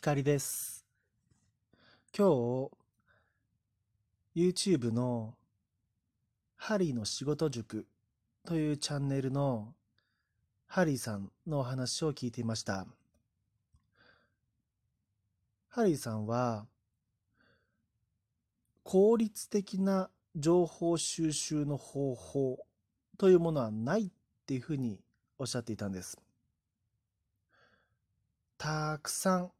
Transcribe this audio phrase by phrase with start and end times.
[0.00, 0.86] 光です。
[2.16, 2.70] 今日、
[4.32, 5.34] YouTube の
[6.54, 7.84] ハリーの仕事塾
[8.46, 9.74] というチャンネルの
[10.68, 12.86] ハリーさんのお話を聞いていました。
[15.68, 16.68] ハリーさんは、
[18.84, 22.64] 効率的な情報収集の方法
[23.18, 24.10] というものはないっ
[24.46, 25.00] ていうふうに
[25.40, 26.16] おっしゃっていたんです。
[28.58, 29.50] たくさん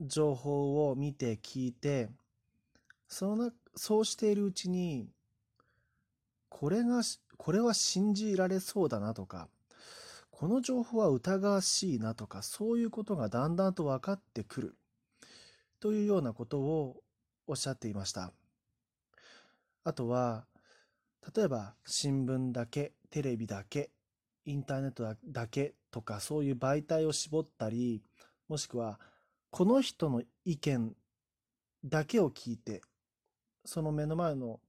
[0.00, 2.08] 情報を見て聞いて
[3.08, 5.08] そのそうしているうちに
[6.48, 7.02] これが
[7.36, 9.48] これは信じられそうだなとか
[10.30, 14.76] この情報は疑わしいなとかそういうことがだんだんと分かってくる
[15.80, 16.96] というようなことを
[17.46, 18.32] おっしゃっていました。
[19.84, 20.46] あとは
[21.34, 23.90] 例えば新聞だけテレビだけ
[24.44, 28.02] インターネットだけとかそういう媒体を絞ったり
[28.48, 28.98] もしくは
[29.56, 30.94] この人の意見
[31.82, 32.82] だけを聞いて、
[33.64, 34.60] その目の前の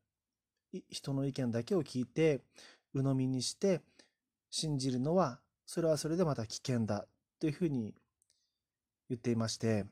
[0.89, 2.39] 人の意見だけを聞いて、
[2.93, 3.81] 鵜呑みにして
[4.49, 7.05] 信じるのは、それはそれでまた危険だ
[7.37, 7.95] というふうに
[9.09, 9.83] 言っていまして、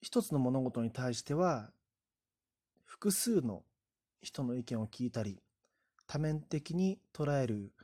[0.00, 1.70] 一つの物事に対しては、
[2.86, 3.62] 複数の
[4.22, 5.38] 人の意見を聞いたり、
[6.06, 7.74] 多面的に捉える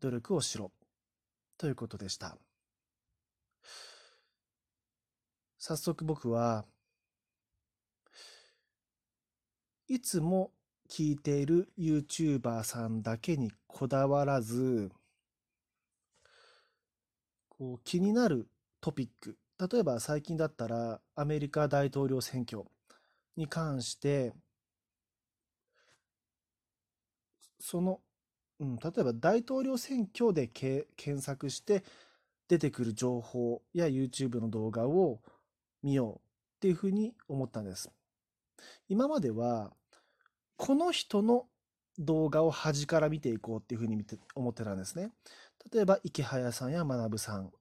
[0.00, 0.72] 努力をしろ
[1.56, 2.36] ということでした。
[5.68, 6.64] 早速僕は
[9.86, 10.50] いつも
[10.88, 14.90] 聞いている YouTuber さんだけにこだわらず
[17.50, 18.48] こう気になる
[18.80, 22.62] トピック例えば最近だったらアメリカ大統領選挙
[23.36, 24.32] に関して
[27.60, 28.00] その、
[28.58, 30.88] うん、例えば大統領選挙で検
[31.20, 31.84] 索して
[32.48, 35.20] 出てくる情報や YouTube の動画を
[35.82, 36.20] 見ようっ
[36.60, 37.90] ていうふうに思ったんです。
[38.88, 39.72] 今までは、
[40.56, 41.46] この人の
[41.98, 45.12] 動画を端から見ていこうっていうふうに見て思ってたんですね。
[45.72, 47.52] 例えば、池早さんや学さん、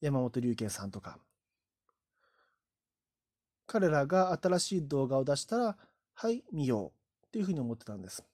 [0.00, 1.18] 山本龍慶さんとか。
[3.66, 5.76] 彼らが新しい動画を出したら、
[6.14, 6.92] はい、見よ
[7.22, 8.24] うっていうふうに思ってたんです。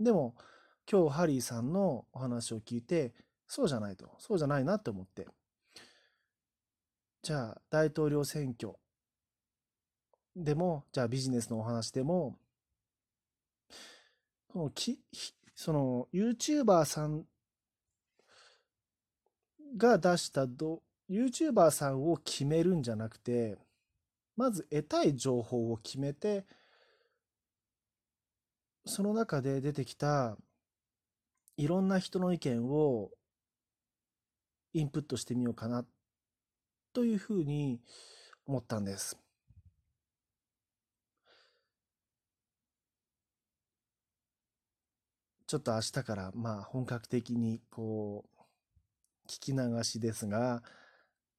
[0.00, 0.34] でも、
[0.90, 3.14] 今日ハリーさんのお話を聞いて、
[3.46, 5.28] そうじゃないと、そうじゃないなって思って、
[7.22, 8.74] じゃあ大統領選挙。
[10.34, 12.36] でも、じゃあビジネスのお話でも、
[14.52, 14.98] そのき
[15.54, 17.24] その YouTuber さん
[19.76, 23.56] が出したど YouTuber さんを決めるんじゃなくて、
[24.36, 26.44] まず得たい情報を決めて、
[28.84, 30.36] その中で出てきた
[31.56, 33.10] いろんな人の意見を
[34.72, 35.84] インプットしてみようかな。
[36.92, 37.80] というふうに
[38.46, 39.18] 思ったんです。
[45.46, 50.62] ちょっと明日からまあ本格的にこう聞き流しですが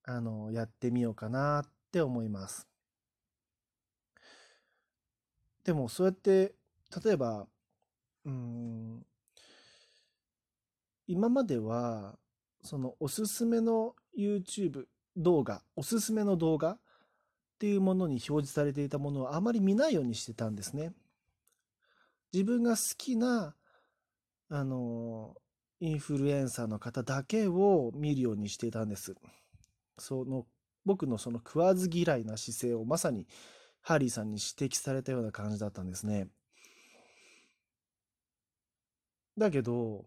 [0.04, 2.68] あのやってみようかなって思います。
[5.64, 6.54] でもそうやって
[7.04, 7.48] 例えば
[8.26, 9.06] うん
[11.08, 12.18] 今までは
[12.62, 14.86] そのおすすめの YouTube
[15.18, 16.80] 動画、おすすめの動画っ
[17.60, 20.94] ていうものに表示されていたものをあまり見ないようにしてたんですね。
[22.34, 23.56] 自分が好きな、
[24.50, 25.36] あの、
[25.80, 29.16] インフルエンサーの方だけを見るようにしてたんです。
[30.00, 30.48] その、
[30.86, 33.28] 僕のその食わず嫌いな姿勢をまさに
[33.82, 36.28] ハリーさんに指摘されたような感じだったんですね。
[39.38, 40.06] だけど、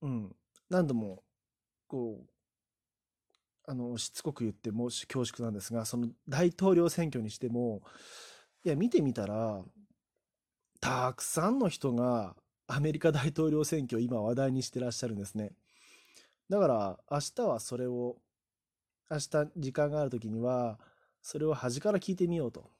[0.00, 0.34] うん、
[0.68, 1.22] 何度も、
[1.86, 2.31] こう、
[3.66, 7.82] あの、しつこく言ってもし恐縮なんですが、その大統領選挙にしても、
[8.64, 9.62] いや、見てみたら、
[10.80, 12.34] たくさんの人が
[12.66, 15.52] アメリカ大統領選挙を今話題にしてらっしゃるんですね。
[16.48, 18.16] だから明日はそれを、
[19.10, 20.80] 明日時間がある時には、
[21.22, 22.70] それを端から聞いてみようと。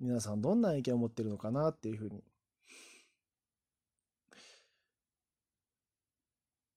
[0.00, 2.22] 皆さんどんな意見を持ってるのかなっていうふうに。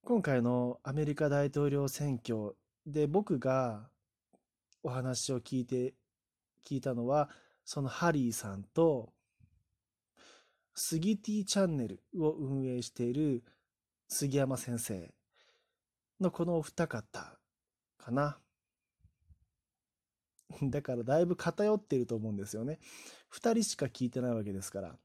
[0.04, 2.56] 今回のアメリカ大統領選挙
[2.86, 3.88] で、僕が
[4.82, 5.94] お話を聞いて、
[6.66, 7.30] 聞いたのは、
[7.64, 9.12] そのハリーさんと、
[10.74, 13.44] スギティチャンネルを運営している
[14.08, 15.12] 杉山先生
[16.20, 17.38] のこのお二方
[17.98, 18.38] かな。
[20.62, 22.80] だからだいぶ偏ってると思うんですよね。
[23.28, 24.98] 二人しか聞いてないわけですから。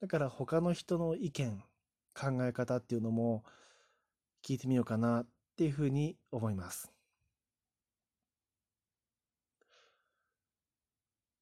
[0.00, 1.62] だから他の人の意見、
[2.14, 3.44] 考え方っていうのも
[4.42, 5.26] 聞いてみようかな
[5.60, 6.90] っていうふうに思います。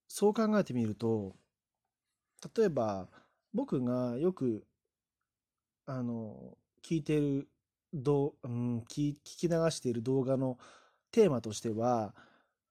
[0.08, 1.36] そう考えてみると、
[2.56, 3.06] 例えば
[3.54, 4.64] 僕がよく
[5.86, 7.48] あの聞いてる
[7.94, 10.58] どう、うん、聞き流している動画の
[11.12, 12.12] テーマとしては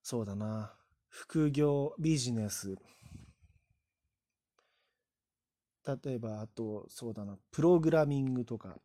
[0.04, 0.74] そうだな
[1.08, 2.76] 副業ビジネス
[5.86, 8.76] 例えばあとそうだなプログラミングとか、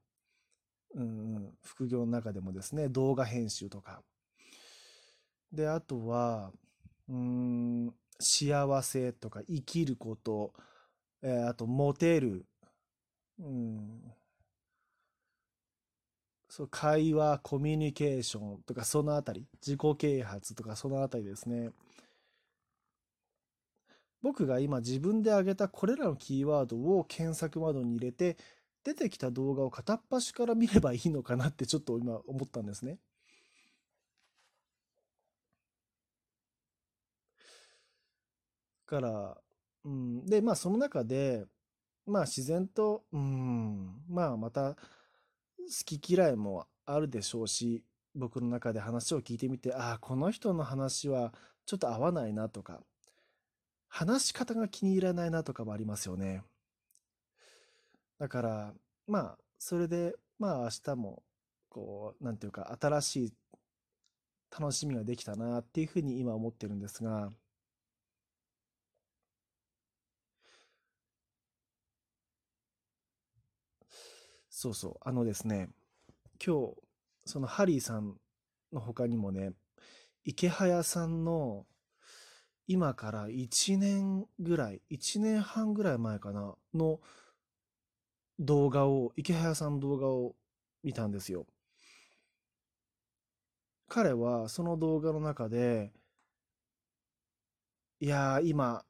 [0.94, 4.02] うん、副業の中でもですね動画編集とか。
[5.52, 6.50] であとは
[7.08, 10.52] うん幸せとか生きること、
[11.22, 12.46] えー、あとモテる、
[13.38, 14.00] うん、
[16.48, 19.46] そう会話コミュニケーションとかそのあたり。
[19.66, 21.70] 自己啓発とかそのあたりですね。
[24.22, 28.36] 僕が今自分で挙げたこれらのキーワードを検索窓に入れて
[28.84, 32.99] 出てきた動画を片っ端から見ればいいのかなってちょっと今思ったんですね。
[38.87, 39.38] から、
[39.84, 41.46] うん、でまあその中で
[42.06, 44.79] まあ自然と、うん、まあまた好
[45.99, 51.32] き嫌いもあるでしょうし僕の中で話を聞いてみてああこの人の話は
[51.64, 52.81] ちょっと合わないなとか
[53.88, 56.43] 話し方が気に入らないなとかもありますよね。
[58.22, 58.72] だから、
[59.08, 61.24] まあ、それで、まあ明日も、
[61.69, 63.32] こう、なんていうか、新しい
[64.56, 67.30] 楽しみができたなっていうふうに今思ってるんですが、
[74.48, 75.70] そうそう、あのですね、
[76.38, 76.75] 今日、
[77.25, 78.14] そのハリーさん
[78.72, 79.50] の他にもね、
[80.25, 81.66] 池早さんの
[82.68, 87.00] 今から1年ぐらい、1年半ぐらい前かな、の
[88.38, 90.34] 動画を、池早さんの動画を
[90.82, 91.46] 見たんですよ。
[93.88, 95.93] 彼はその動画の中で、
[98.00, 98.84] いやー、今、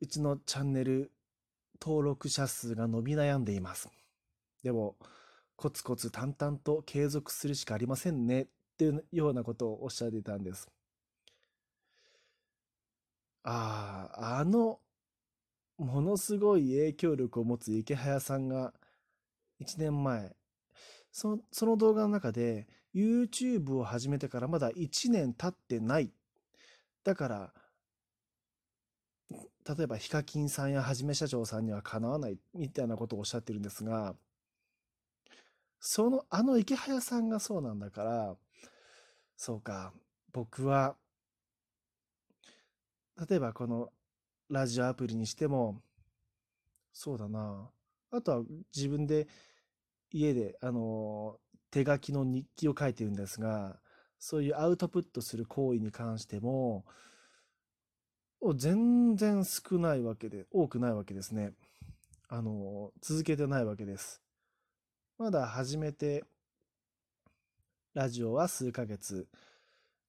[0.00, 1.12] うちのチャンネル
[1.80, 3.88] 登録者数が伸び悩んでいます。
[4.62, 4.96] でも、
[5.56, 8.46] コツコツ淡々と継続するしかありませんねっ
[8.78, 10.68] ていうようなことをおっしゃっていたんです。
[13.44, 14.80] ああ、あの、
[15.78, 18.74] ものすごい影響力を持つ池早さんが、
[19.60, 20.36] 1年前、
[21.12, 26.12] そのその動画の中で、YouTube を始めてからまだ1年経ってない。
[27.04, 27.54] だから、
[29.30, 34.14] 例えばヒカキンさんやはじめ社長さんにはかなわないみたいなことをおっしゃってるんですが、
[35.80, 38.36] その、あの池早さんがそうなんだから、
[39.36, 39.92] そうか、
[40.32, 40.96] 僕は
[43.18, 43.88] 例えばこの
[44.50, 45.80] ラジオアプリにしても、
[46.92, 47.70] そうだな。
[48.10, 48.42] あとは
[48.74, 49.26] 自分で
[50.10, 51.38] 家で、あの、
[51.70, 53.78] 手書きの日記を書いてるんですが、
[54.18, 56.84] そういうアウトプットする行為に関しても、
[58.54, 61.52] 全然少ないわけで、多くないわけですね。
[62.28, 64.22] あの、続けてないわけです。
[65.18, 66.24] まだ始めて、
[67.94, 69.26] ラジオは数ヶ月。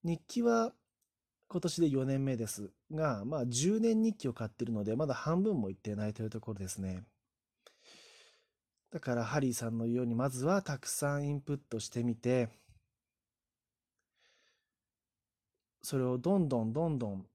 [0.03, 0.73] 日記は
[1.47, 7.05] 今年で4年目ですが、まあ10年日記を買ってるので、まだ半分もいってないというところですね。
[8.91, 12.49] だからハリーさんのように、まずはたくさんインプットしてみて、
[15.81, 17.25] それをどんどんどんどん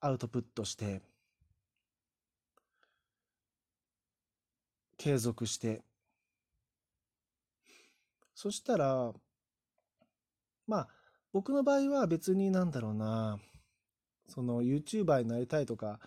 [0.00, 1.02] アウトプットして、
[4.96, 5.82] 継続して、
[8.34, 9.12] そしたら、
[10.66, 10.88] まあ、
[11.32, 13.38] 僕の場合は別になんだろうな、
[14.28, 16.00] その YouTuber になりたいとか、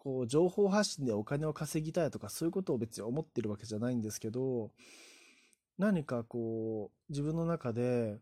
[0.00, 4.70] こう情報発信でお金を稼ぎたいとかそういうことを別に思ってるわけじゃないんですけど、
[5.78, 8.18] 何かこう自分の中で、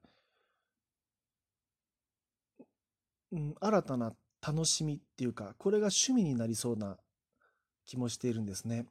[3.31, 4.13] うん、新たな
[4.45, 6.97] 楽しみっていうか、これが趣味になりそうな
[7.87, 8.87] 気もしているんですね。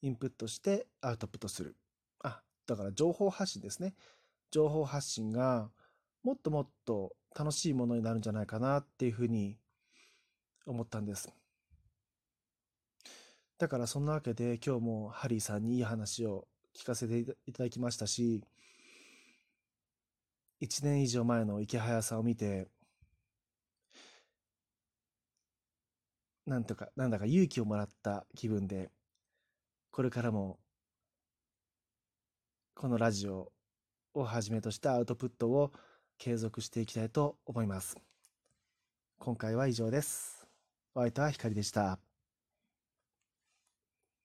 [0.00, 1.76] インプットしてアウトプットする。
[2.24, 3.94] あ、だから情報発信ですね。
[4.50, 5.68] 情報発信が
[6.22, 9.58] もっともっと楽しいものになるんじゃないかなっていうふうに
[10.66, 11.32] 思ったんです。
[13.58, 18.42] だからそんなわけで今日もハリーさんにいい話を聞かせていただきましたし、
[20.60, 22.68] 1年以上前の池早さを見て、
[26.46, 28.90] なんとか、なんだか勇気をもらった気分で、
[29.90, 30.58] これからも、
[32.74, 33.52] このラジオ
[34.14, 35.72] をはじめとしたアウトプットを
[36.18, 37.96] 継続していきたいと思います。
[39.18, 40.41] 今回は以上です。
[40.94, 41.98] お相手は光でした。